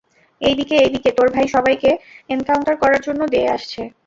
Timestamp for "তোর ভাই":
1.17-1.47